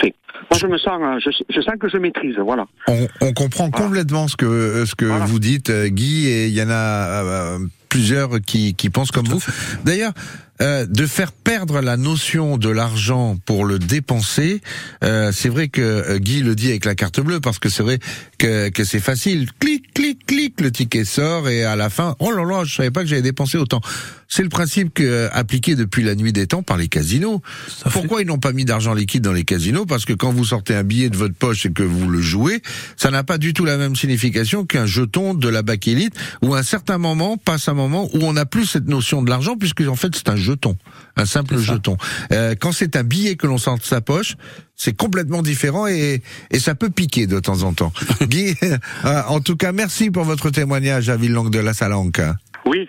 [0.00, 0.14] c'est-
[0.50, 2.66] Moi, je me sens, je, je sens que je maîtrise, voilà.
[2.88, 3.86] On, on comprend Voilà.
[3.86, 5.24] complètement ce que ce que Voilà.
[5.24, 9.40] vous dites, Guy, et il y en a euh, plusieurs qui, qui pensent comme vous.
[9.84, 10.12] D'ailleurs,
[10.60, 14.60] euh, de faire perdre la notion de l'argent pour le dépenser,
[15.02, 17.82] euh, c'est vrai que euh, Guy le dit avec la carte bleue, parce que c'est
[17.82, 17.98] vrai
[18.38, 19.48] que, que c'est facile.
[19.58, 22.90] Clic, clic, clic, le ticket sort, et à la fin, oh là là, je savais
[22.90, 23.80] pas que j'avais dépensé autant.
[24.28, 27.40] C'est le principe que, euh, appliqué depuis la nuit des temps par les casinos.
[27.68, 29.86] Ça fait- Pourquoi ils n'ont pas mis d'argent liquide dans les casinos?
[29.86, 32.60] Parce que quand vous sortez un billet de votre poche et que vous le jouez,
[32.96, 36.58] ça n'a pas du tout la même signification qu'un jeton de la bakélite, où à
[36.58, 39.82] un certain moment passe un moment où on n'a plus cette notion de l'argent, puisque
[39.82, 40.76] en fait c'est un jeton,
[41.16, 41.96] un simple jeton.
[42.32, 44.34] Euh, quand c'est un billet que l'on sort de sa poche,
[44.76, 47.92] c'est complètement différent et, et ça peut piquer de temps en temps.
[48.22, 52.20] Guy, euh, en tout cas, merci pour votre témoignage à Villangue de la Salanque.
[52.66, 52.88] Oui.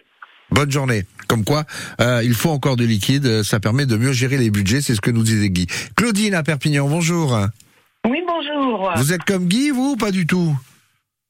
[0.52, 1.06] Bonne journée.
[1.28, 1.64] Comme quoi,
[2.02, 5.02] euh, il faut encore du liquide, ça permet de mieux gérer les budgets, c'est ce
[5.02, 5.66] que nous disait Guy.
[5.96, 7.38] Claudine à Perpignan, bonjour.
[8.08, 8.92] Oui, bonjour.
[8.96, 10.56] Vous êtes comme Guy, vous, ou pas du tout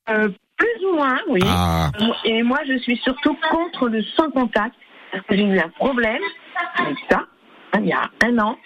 [0.10, 1.40] Euh, plus ou moins, oui.
[1.46, 1.92] Ah,
[2.26, 4.76] Et moi, je suis surtout contre le sans contact.
[5.12, 6.22] Parce que j'ai eu un problème
[6.78, 7.22] avec ça,
[7.82, 8.58] il y a un an.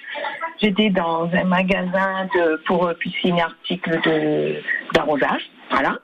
[0.61, 4.61] J'étais dans un magasin de, pour euh, piscine articles de,
[4.93, 5.41] d'arrosage.
[5.71, 5.97] Voilà.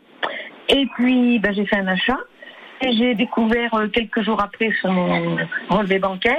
[0.70, 2.20] Et puis, ben, j'ai fait un achat.
[2.82, 5.38] Et j'ai découvert euh, quelques jours après sur mon
[5.70, 6.38] relevé bancaire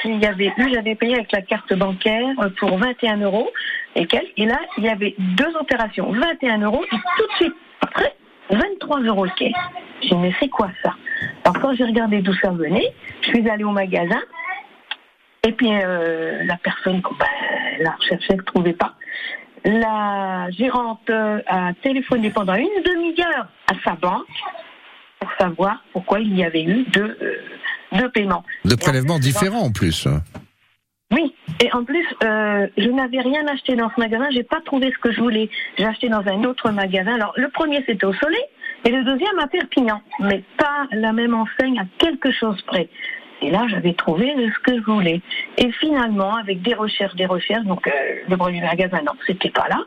[0.00, 3.50] qu'il y avait eu, j'avais payé avec la carte bancaire euh, pour 21 euros
[3.96, 4.32] et quelques.
[4.36, 8.14] Et là, il y avait deux opérations, 21 euros et tout de suite après,
[8.50, 9.52] 23 euros le quai.
[10.02, 10.94] J'ai dit, mais c'est quoi ça?
[11.44, 14.20] Alors quand j'ai regardé d'où ça venait, je suis allée au magasin
[15.44, 17.26] et puis euh, la personne, ben,
[17.80, 18.94] la recherchée, elle ne trouvait pas.
[19.64, 24.26] La gérante euh, a téléphoné pendant une demi-heure à sa banque
[25.20, 27.36] pour savoir pourquoi il y avait eu deux, euh,
[27.92, 28.44] deux paiements.
[28.64, 30.06] de prélèvements différents en plus.
[31.12, 34.90] Oui, et en plus, euh, je n'avais rien acheté dans ce magasin, j'ai pas trouvé
[34.90, 35.48] ce que je voulais.
[35.78, 37.14] J'ai acheté dans un autre magasin.
[37.14, 38.42] Alors, le premier, c'était au Soleil,
[38.84, 42.88] et le deuxième à Perpignan, mais pas la même enseigne à quelque chose près.
[43.44, 45.20] Et là, j'avais trouvé ce que je voulais.
[45.58, 47.90] Et finalement, avec des recherches, des recherches, donc euh,
[48.26, 49.84] le premier magasin, non, c'était pas là.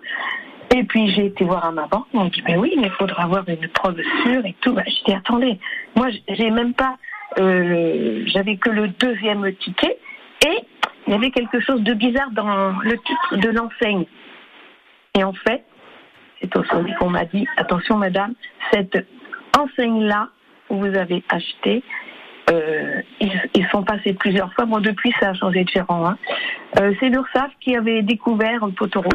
[0.76, 2.92] Et puis j'ai été voir à ma banque, on m'a dit, ben oui, mais il
[2.92, 4.74] faudra avoir une preuve sûre et tout.
[4.74, 5.58] Ben, je attendez,
[5.96, 6.98] moi, j'ai même pas,
[7.40, 9.98] euh, j'avais que le deuxième ticket,
[10.46, 10.60] et
[11.08, 14.06] il y avait quelque chose de bizarre dans le titre de l'enseigne.
[15.18, 15.64] Et en fait,
[16.40, 18.36] c'est au sommet qu'on m'a dit, attention madame,
[18.72, 19.08] cette
[19.58, 20.30] enseigne-là
[20.70, 21.84] vous avez acheté,
[22.52, 24.66] euh, ils, ils sont passés plusieurs fois.
[24.66, 26.08] Bon, depuis, ça a changé de gérant.
[26.08, 26.18] Hein.
[26.80, 29.14] Euh, c'est l'URSSAF qui avait découvert le poteau rouge.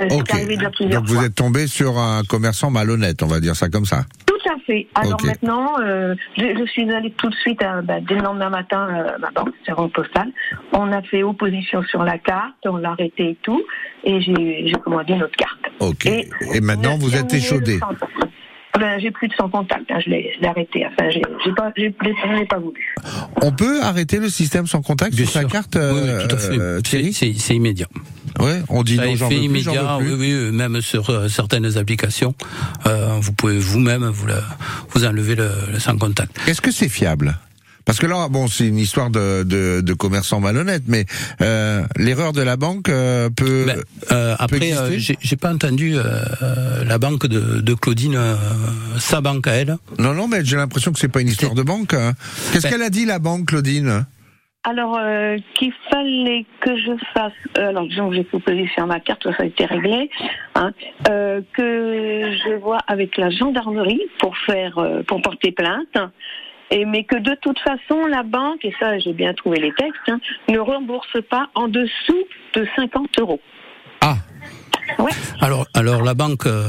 [0.00, 0.30] Euh, c'est Ok.
[0.32, 1.24] arrivé déjà plusieurs Donc vous fois.
[1.26, 4.04] êtes tombé sur un commerçant malhonnête, on va dire ça comme ça.
[4.24, 4.86] Tout à fait.
[4.94, 8.48] Alors maintenant, euh, je, je suis allée tout de suite, à, bah, dès le lendemain
[8.48, 10.30] matin, euh, à ma banque, c'est postale.
[10.72, 13.62] On a fait opposition sur la carte, on l'a arrêté et tout,
[14.04, 15.60] et j'ai j'ai commandé notre carte.
[15.80, 16.06] Ok.
[16.06, 17.78] Et, maintenant, vous êtes échaudé.
[18.74, 20.86] Sans- Ben, j'ai plus de sans contact, hein, je l'ai je l'ai arrêté.
[20.86, 22.94] Enfin, j'ai j'ai pas, j'ai- je n'ai pas voulu.
[23.42, 26.34] On peut arrêter le système sans contact Bien sur sa carte, Oui, oui, euh, tout
[26.34, 26.58] à fait.
[26.58, 27.86] euh, C'est- Thierry c'est c'est immédiat.
[28.40, 30.14] Ouais, on dit Ça non, est j'en plus, immédiat, veux plus.
[30.14, 32.34] oui, oui, même sur euh, certaines applications,
[32.86, 34.28] euh, vous pouvez vous-même vous,
[34.90, 36.36] vous enlever le, le sans contact.
[36.46, 37.36] Est-ce que c'est fiable?
[37.88, 41.06] Parce que là, bon, c'est une histoire de, de, de commerçant malhonnête, mais
[41.40, 43.64] euh, l'erreur de la banque euh, peut.
[43.66, 43.80] Ben,
[44.12, 48.34] euh, après, euh, j'ai pas entendu euh, la banque de, de Claudine, euh,
[48.98, 49.78] sa banque à elle.
[49.98, 51.94] Non, non, mais j'ai l'impression que c'est pas une histoire de banque.
[51.94, 52.12] hein.
[52.52, 54.04] Qu'est-ce Ben- qu'elle a dit la banque, Claudine?
[54.64, 57.32] Alors, euh, qu'il fallait que je fasse.
[57.56, 60.10] euh, alors, disons que j'ai opposition à ma carte, ça a été réglé.
[60.56, 60.72] Hein,
[61.08, 61.62] euh, que
[62.44, 65.96] je vois avec la gendarmerie pour faire, euh, pour porter plainte.
[66.70, 70.00] Et mais que de toute façon, la banque, et ça, j'ai bien trouvé les textes,
[70.08, 73.40] hein, ne rembourse pas en dessous de 50 euros.
[74.00, 74.16] Ah,
[74.98, 75.10] Ouais.
[75.42, 76.66] Alors, alors la banque, euh,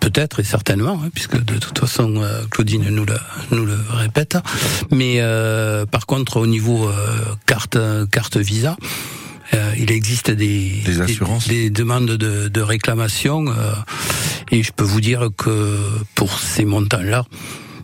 [0.00, 3.16] peut-être et certainement, hein, puisque de toute façon euh, Claudine nous le
[3.50, 4.38] nous le répète.
[4.92, 6.92] Mais euh, par contre, au niveau euh,
[7.46, 7.76] carte
[8.12, 8.76] carte Visa.
[9.54, 11.48] euh, il existe des, Des assurances.
[11.48, 13.72] des, des demandes de, de réclamation euh,
[14.52, 15.76] et je peux vous dire que
[16.14, 17.24] pour ces montants-là,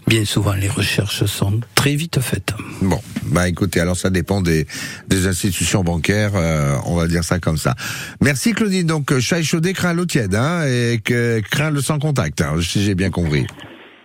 [0.07, 2.55] bien souvent les recherches sont très vite faites.
[2.83, 4.67] bon, bah écoutez, alors ça dépend des,
[5.09, 7.75] des institutions bancaires, euh, on va dire ça comme ça.
[8.21, 11.99] Merci Claudine, donc euh, chat échaudé craint l'eau tiède, hein, et que craint le sans
[11.99, 13.47] contact, hein, si j'ai bien compris.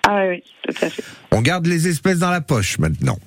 [0.07, 1.03] Ah oui, tout à fait.
[1.31, 3.17] On garde les espèces dans la poche maintenant.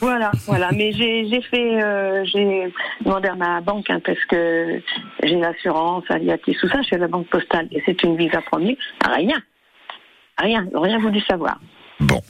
[0.00, 0.70] Voilà, voilà.
[0.72, 2.72] Mais j'ai j'ai fait, euh, j'ai
[3.04, 4.80] demandé à ma banque hein, parce que
[5.22, 8.76] j'ai l'assurance, Aliatis, tout ça, chez la banque postale et c'est une visa premier.
[9.06, 9.40] Rien,
[10.38, 11.60] rien, rien voulu savoir.
[12.00, 12.22] Bon.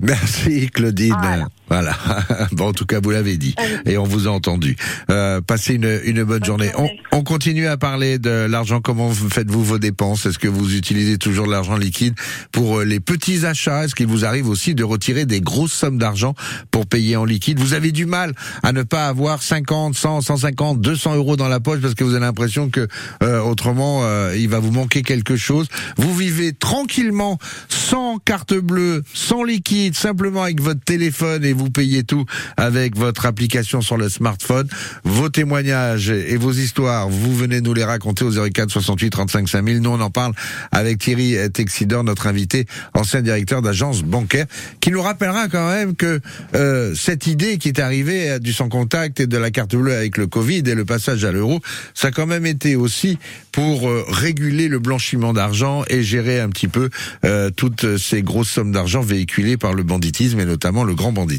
[0.00, 1.14] Merci Claudine.
[1.20, 1.48] Voilà.
[1.68, 1.96] Voilà.
[2.52, 3.54] bon, en tout cas, vous l'avez dit
[3.86, 4.76] et on vous a entendu.
[5.10, 6.70] Euh, passez une, une bonne journée.
[6.74, 7.00] On, journée.
[7.12, 8.80] on continue à parler de l'argent.
[8.80, 10.26] Comment vous faites-vous vos dépenses?
[10.26, 12.14] Est-ce que vous utilisez toujours de l'argent liquide
[12.52, 13.84] pour euh, les petits achats?
[13.84, 16.34] Est-ce qu'il vous arrive aussi de retirer des grosses sommes d'argent
[16.70, 17.58] pour payer en liquide?
[17.58, 21.60] Vous avez du mal à ne pas avoir 50, 100, 150, 200 euros dans la
[21.60, 22.86] poche parce que vous avez l'impression que
[23.22, 25.68] euh, autrement euh, il va vous manquer quelque chose.
[25.96, 32.04] Vous vivez tranquillement sans carte bleue, sans liquide, simplement avec votre téléphone et vous payez
[32.04, 32.24] tout
[32.56, 34.68] avec votre application sur le smartphone.
[35.04, 39.80] Vos témoignages et vos histoires, vous venez nous les raconter au 04 68 35 5000.
[39.80, 40.32] Nous, on en parle
[40.72, 44.46] avec Thierry Texidor, notre invité, ancien directeur d'agence bancaire,
[44.80, 46.20] qui nous rappellera quand même que
[46.54, 50.16] euh, cette idée qui est arrivée du sans contact et de la carte bleue avec
[50.16, 51.60] le Covid et le passage à l'euro,
[51.94, 53.18] ça a quand même été aussi
[53.52, 56.90] pour euh, réguler le blanchiment d'argent et gérer un petit peu
[57.24, 61.34] euh, toutes ces grosses sommes d'argent véhiculées par le banditisme et notamment le grand banditisme.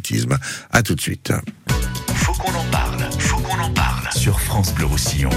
[0.71, 1.33] À tout de suite.
[2.15, 5.29] Faut qu'on en parle, faut qu'on en parle sur France Bleu Roussillon.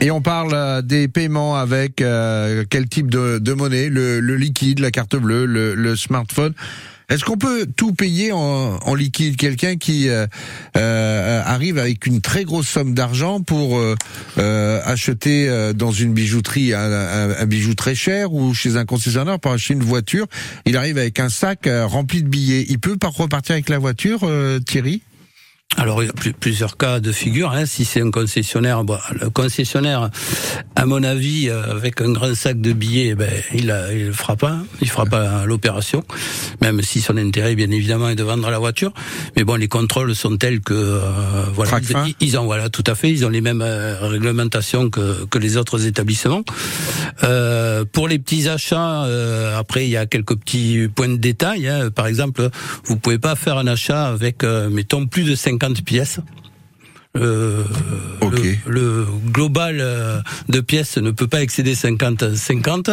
[0.00, 3.88] Et on parle euh, des paiements avec euh, quel type de, de monnaie?
[3.88, 6.52] Le, le, liquide, la carte bleue, le, le smartphone.
[7.08, 9.36] Est-ce qu'on peut tout payer en, liquide?
[9.36, 10.26] Quelqu'un qui euh,
[10.76, 16.90] euh, arrive avec une très grosse somme d'argent pour euh, acheter dans une bijouterie un,
[17.38, 20.26] un, bijou très cher ou chez un concessionnaire pour acheter une voiture,
[20.64, 22.66] il arrive avec un sac rempli de billets.
[22.68, 24.20] Il peut repartir avec la voiture,
[24.66, 25.02] Thierry?
[25.84, 27.52] Alors il y a plusieurs cas de figure.
[27.52, 27.66] Hein.
[27.66, 30.08] Si c'est un concessionnaire, bon, le concessionnaire,
[30.76, 34.58] à mon avis, euh, avec un grand sac de billets, ben il il fera pas,
[34.80, 36.02] il fera pas l'opération,
[36.60, 38.92] même si son intérêt, bien évidemment, est de vendre la voiture.
[39.36, 41.00] Mais bon, les contrôles sont tels que euh,
[41.52, 45.24] voilà, ils, ils, ont voilà, tout à fait, ils ont les mêmes euh, réglementations que,
[45.26, 46.44] que les autres établissements.
[47.24, 49.06] Euh, pour les petits achats,
[49.58, 51.68] après il y a quelques petits points de détail.
[51.68, 51.90] Hein.
[51.90, 52.48] Par exemple,
[52.84, 56.20] vous pouvez pas faire un achat avec, mettons, plus de 50 pièces.
[57.16, 57.62] Euh,
[58.66, 62.90] le, global euh, de pièces ne peut pas excéder 50 50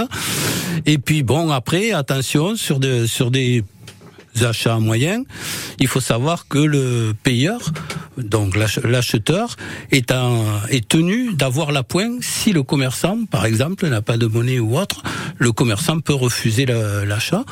[0.86, 3.64] et puis bon après attention sur des sur des
[4.44, 5.26] achats moyens
[5.80, 7.62] il faut savoir que le payeur
[8.20, 9.56] donc l'acheteur
[9.92, 10.14] est
[10.70, 12.22] est tenu d'avoir la pointe.
[12.22, 15.02] Si le commerçant par exemple n'a pas de monnaie ou autre
[15.40, 17.44] le commerçant peut refuser l'achat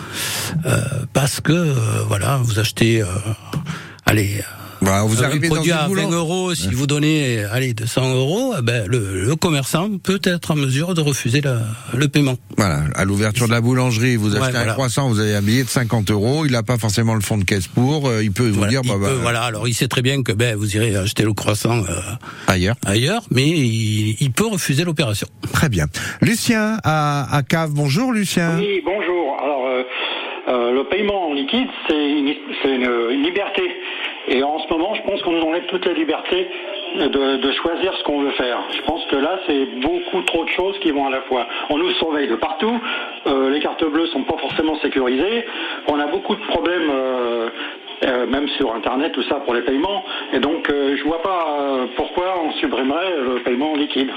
[0.67, 0.81] euh,
[1.13, 1.73] parce que
[2.07, 3.03] voilà vous achetez
[4.05, 4.43] allez
[4.81, 8.61] bah, vous arrivez produit dans à 20 euros, si vous donnez allez 200 euros, eh
[8.61, 11.59] ben le, le, commerçant peut être en mesure de refuser la,
[11.93, 12.35] le paiement.
[12.57, 15.69] Voilà, à l'ouverture de la boulangerie, vous achetez un croissant, vous avez un billet de
[15.69, 18.65] 50 euros, il n'a pas forcément le fond de caisse pour, euh, il peut vous
[18.67, 21.33] dire, bah, bah, voilà, alors il sait très bien que ben vous irez acheter le
[21.33, 21.99] croissant euh,
[22.47, 25.27] ailleurs, ailleurs, mais il, il peut refuser l'opération.
[25.51, 25.85] Très bien.
[26.21, 28.57] Lucien à, à Cave, bonjour Lucien.
[28.57, 29.37] Oui, bonjour.
[29.41, 29.83] Alors euh,
[30.47, 32.33] euh le paiement en liquide, c'est une,
[32.65, 33.63] une, une liberté.
[34.29, 36.47] Et en ce moment, je pense qu'on nous enlève toute la liberté
[36.97, 38.59] de, choisir ce qu'on veut faire.
[38.71, 41.47] Je pense que là, c'est beaucoup trop de choses qui vont à la fois.
[41.69, 42.79] On nous surveille de partout.
[43.25, 45.45] Euh, les cartes bleues sont pas forcément sécurisées.
[45.87, 46.89] On a beaucoup de problèmes.
[46.91, 47.49] Euh,
[48.05, 50.05] euh, même sur Internet, tout ça pour les paiements.
[50.31, 54.09] Et donc, je vois pas pourquoi on supprimerait le paiement en liquide.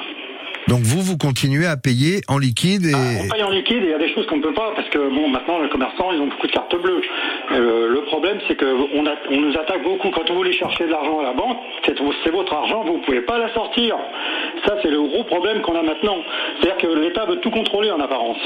[0.68, 2.92] Donc vous, vous continuez à payer en liquide et...
[2.94, 4.72] Ah, on paye en liquide et il y a des choses qu'on ne peut pas
[4.77, 7.03] parce que bon, maintenant les commerçants, ils ont beaucoup de cartes bleues.
[7.53, 11.20] Euh, le problème, c'est qu'on on nous attaque beaucoup quand vous voulez chercher de l'argent
[11.20, 11.59] à la banque.
[11.85, 13.96] C'est votre argent, vous ne pouvez pas la sortir.
[14.66, 16.18] Ça, c'est le gros problème qu'on a maintenant.
[16.61, 18.38] C'est-à-dire que l'État veut tout contrôler en apparence.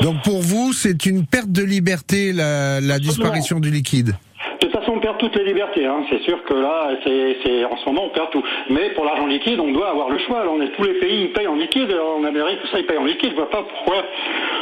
[0.00, 4.14] Donc pour vous, c'est une perte de liberté la, la disparition du liquide
[4.60, 5.86] de toute façon, on perd toutes les libertés.
[5.86, 6.02] Hein.
[6.10, 8.42] C'est sûr que là, c'est en ce moment, on perd tout.
[8.70, 10.44] Mais pour l'argent liquide, on doit avoir le choix.
[10.44, 11.92] Là, on est tous les pays, ils payent en liquide.
[11.92, 13.30] En Amérique, tout ça, ils payent en liquide.
[13.30, 14.02] Je vois pas pourquoi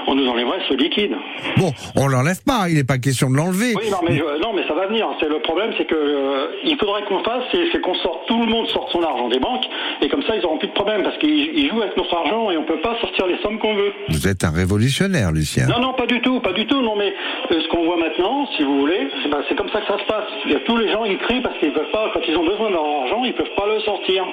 [0.07, 1.15] on nous enlèverait ce liquide.
[1.57, 2.69] Bon, on l'enlève pas.
[2.69, 3.75] Il n'est pas question de l'enlever.
[3.77, 5.09] Oui, non, mais non, mais ça va venir.
[5.21, 8.47] C'est le problème, c'est que euh, il faudrait qu'on fasse, c'est qu'on sorte, tout le
[8.47, 9.65] monde sorte son argent des banques,
[10.01, 12.57] et comme ça, ils auront plus de problème parce qu'ils jouent avec notre argent et
[12.57, 13.93] on peut pas sortir les sommes qu'on veut.
[14.09, 15.67] Vous êtes un révolutionnaire, Lucien.
[15.67, 16.81] Non, non, pas du tout, pas du tout.
[16.81, 17.13] Non, mais
[17.51, 20.05] euh, ce qu'on voit maintenant, si vous voulez, c'est ben, comme ça que ça se
[20.05, 20.29] passe.
[20.55, 22.75] A tous les gens, ils crient parce qu'ils peuvent pas, quand ils ont besoin de
[22.75, 24.25] leur argent, ils peuvent pas le sortir.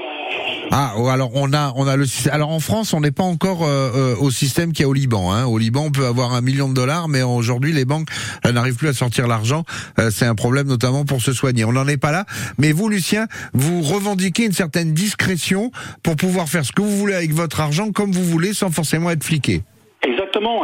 [0.72, 3.64] Ah, oh, alors on a, on a le, alors en France, on n'est pas encore
[3.64, 5.34] euh, euh, au système qu'il y a au Liban.
[5.34, 5.46] Hein.
[5.46, 8.08] Au Liban, on peut avoir un million de dollars, mais aujourd'hui, les banques
[8.46, 9.64] n'arrivent plus à sortir l'argent.
[10.00, 11.66] Euh, c'est un problème notamment pour se soigner.
[11.66, 12.26] On n'en est pas là.
[12.58, 17.14] Mais vous, Lucien, vous revendiquez une certaine discrétion pour pouvoir faire ce que vous voulez
[17.14, 19.64] avec votre argent comme vous voulez, sans forcément être fliqué.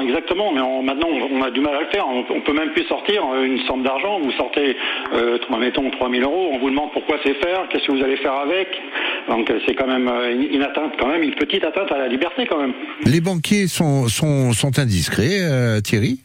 [0.02, 0.52] Exactement.
[0.54, 2.08] Mais on, maintenant, on a du mal à le faire.
[2.08, 4.20] On, on peut même plus sortir une somme d'argent.
[4.20, 4.76] Vous sortez,
[5.14, 6.52] euh, mettons, 3000 euros.
[6.54, 8.68] On vous demande pourquoi c'est faire, qu'est-ce que vous allez faire avec.
[9.28, 12.08] Donc euh, c'est quand même euh, une, atteinte, quand même, une petite atteinte à la
[12.08, 12.74] liberté, quand même.
[13.06, 16.20] Les banquiers sont, sont, indiscrets, euh, Thierry?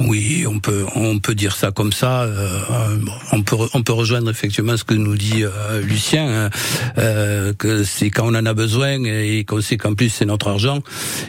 [0.00, 2.22] Oui, on peut on peut dire ça comme ça.
[2.22, 2.98] Euh,
[3.32, 6.50] on peut on peut rejoindre effectivement ce que nous dit euh, Lucien, hein,
[6.98, 10.48] euh, que c'est quand on en a besoin et qu'on sait qu'en plus c'est notre
[10.48, 10.80] argent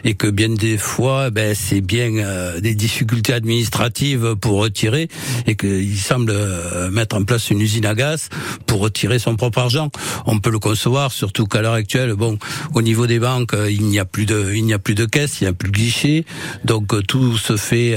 [0.04, 5.08] et que bien des fois, ben c'est bien euh, des difficultés administratives pour retirer
[5.46, 8.28] et qu'il semble euh, mettre en place une usine à gaz
[8.66, 9.90] pour retirer son propre argent.
[10.26, 12.38] On peut le concevoir, surtout qu'à l'heure actuelle, bon,
[12.74, 15.40] au niveau des banques, il n'y a plus de il n'y a plus de caisse,
[15.40, 16.24] il n'y a plus de guichet,
[16.64, 17.96] donc tout se fait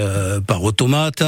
[0.50, 1.24] par automate.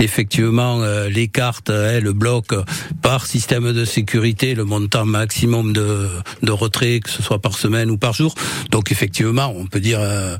[0.00, 2.64] Effectivement, euh, les cartes, elles bloquent
[3.02, 6.08] par système de sécurité le montant maximum de,
[6.42, 8.34] de retrait, que ce soit par semaine ou par jour.
[8.72, 10.36] Donc effectivement, on peut dire euh,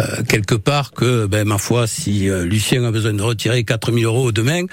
[0.00, 4.32] euh, quelque part que, ben, ma foi, si Lucien a besoin de retirer 4000 euros
[4.32, 4.64] demain,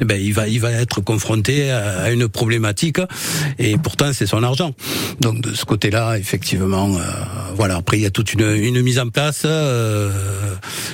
[0.00, 2.98] ben, il va, il va être confronté à une problématique.
[3.58, 4.74] Et pourtant, c'est son argent.
[5.20, 6.98] Donc de ce côté-là, effectivement,
[7.54, 7.76] voilà.
[7.76, 9.46] Après, il y a toute une, une mise en place,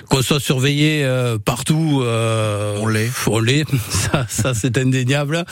[0.09, 1.05] qu'on soit surveillé
[1.65, 2.03] partout.
[2.05, 3.11] on l'est.
[3.27, 3.65] On l'est.
[3.91, 5.45] Ça, ça c'est indéniable.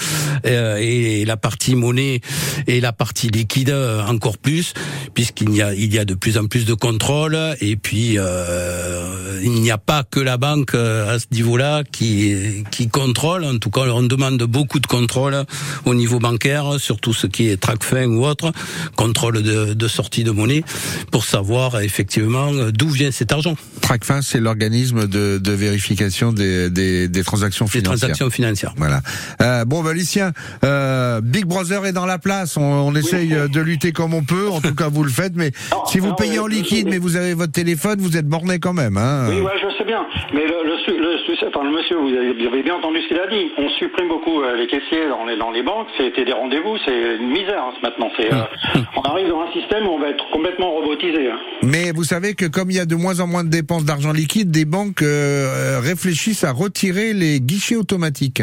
[0.44, 2.20] et la partie monnaie
[2.66, 3.75] et la partie liquide
[4.09, 4.75] encore plus,
[5.14, 9.40] puisqu'il y a il y a de plus en plus de contrôles et puis euh,
[9.42, 13.44] il n'y a pas que la banque euh, à ce niveau-là qui qui contrôle.
[13.44, 15.44] En tout cas, on demande beaucoup de contrôle
[15.85, 18.53] au niveau bancaire, surtout ce qui est TRACFIN ou autre,
[18.96, 20.64] contrôle de, de sortie de monnaie,
[21.11, 23.57] pour savoir effectivement d'où vient cet argent.
[23.81, 26.01] TRACFIN, c'est l'organisme de, de, vérification
[26.32, 27.92] des, des, des, transactions financières.
[27.94, 28.74] Des transactions financières.
[28.76, 29.00] Voilà.
[29.40, 30.32] Euh, bon, bah, Lucien,
[30.64, 32.56] euh, Big Brother est dans la place.
[32.56, 34.48] On, on essaye de lutter comme on peut.
[34.48, 35.34] En tout cas, vous le faites.
[35.36, 35.52] Mais
[35.86, 38.96] si vous payez en liquide, mais vous avez votre téléphone, vous êtes borné quand même.
[38.96, 39.26] Hein.
[39.28, 40.06] Oui, ouais, je sais bien.
[40.34, 42.14] Mais le, le, le, enfin, le monsieur, vous
[42.48, 43.50] avez, bien entendu ce qu'il a dit.
[43.58, 45.88] On supprime beaucoup euh, les caissiers dans les, dans les banques.
[45.96, 46.76] C'était des rendez-vous.
[46.84, 48.10] C'est une misère hein, maintenant.
[48.16, 48.42] C'est, euh,
[48.96, 51.30] on arrive dans un système où on va être complètement robotisé.
[51.30, 51.38] Hein.
[51.62, 54.12] Mais vous savez que comme il y a de moins en moins de dépenses d'argent
[54.12, 58.42] liquide, des banques euh, réfléchissent à retirer les guichets automatiques.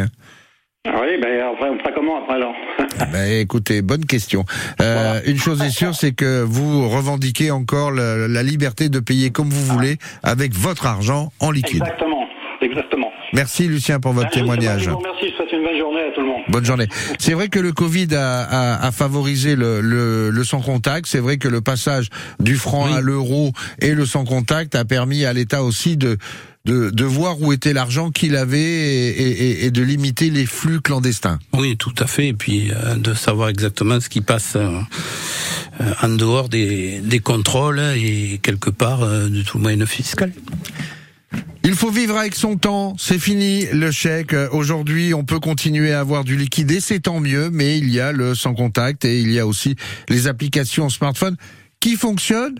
[0.87, 2.53] Ah oui, ben après, on fera comment après alors
[3.11, 4.45] ben, Écoutez, bonne question.
[4.81, 9.29] Euh, Une chose est sûre, c'est que vous revendiquez encore la, la, liberté de payer
[9.29, 11.83] comme vous voulez avec votre argent en liquide.
[11.83, 12.27] Exactement,
[12.61, 13.11] exactement.
[13.33, 14.83] Merci Lucien pour votre témoignage.
[14.83, 16.41] Je vous remercie, je souhaite une bonne journée à tout le monde.
[16.47, 16.87] Bonne journée.
[17.19, 21.05] C'est vrai que le Covid a, a, a favorisé le, le, le, sans contact.
[21.07, 22.93] C'est vrai que le passage du franc oui.
[22.95, 26.17] à l'euro et le sans contact a permis à l'État aussi de
[26.65, 30.81] de, de, voir où était l'argent qu'il avait et, et, et, de limiter les flux
[30.81, 31.39] clandestins.
[31.53, 32.27] Oui, tout à fait.
[32.27, 34.79] Et puis euh, de savoir exactement ce qui passe euh,
[36.01, 40.31] en dehors des, des, contrôles et quelque part euh, de tout moyen fiscal.
[41.63, 44.33] Il faut vivre avec son temps, c'est fini le chèque.
[44.51, 47.99] Aujourd'hui, on peut continuer à avoir du liquide et c'est tant mieux, mais il y
[47.99, 49.75] a le sans contact et il y a aussi
[50.07, 51.35] les applications smartphone
[51.79, 52.59] qui fonctionnent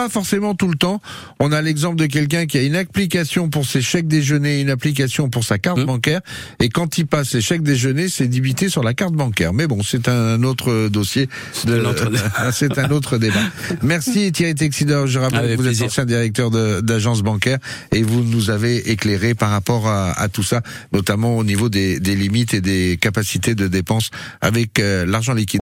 [0.00, 1.02] pas forcément tout le temps.
[1.40, 5.28] On a l'exemple de quelqu'un qui a une application pour ses chèques déjeuner, une application
[5.28, 5.84] pour sa carte mmh.
[5.84, 6.20] bancaire,
[6.58, 9.52] et quand il passe ses chèques déjeuner, c'est débité sur la carte bancaire.
[9.52, 11.28] Mais bon, c'est un autre dossier.
[11.52, 11.68] C'est
[12.78, 13.42] un autre débat.
[13.82, 15.06] Merci Thierry Texidor.
[15.06, 15.84] Je rappelle Avec que vous plaisir.
[15.84, 17.58] êtes ancien directeur d'agence bancaire
[17.92, 20.62] et vous nous avez éclairé par rapport à, à tout ça,
[20.94, 24.10] notamment au niveau des, des, limites et des capacités de dépenses
[24.40, 25.58] avec euh, l'argent liquide.